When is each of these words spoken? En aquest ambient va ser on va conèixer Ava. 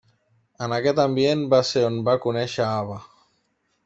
En 0.67 0.71
aquest 0.77 1.01
ambient 1.03 1.43
va 1.53 1.59
ser 1.71 1.83
on 1.89 1.99
va 2.07 2.15
conèixer 2.23 2.65
Ava. 2.69 2.97